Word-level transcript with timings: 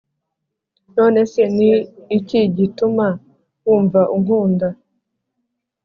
none 0.95 1.19
se 1.31 1.43
ni 1.55 1.71
iki 2.17 2.39
gituma 2.57 3.07
wumva 3.65 4.01
unkunda, 4.15 4.67